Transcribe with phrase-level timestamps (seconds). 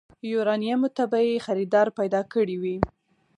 [0.29, 2.75] يوارنيمو ته به يې خريدار پيدا کړی وي.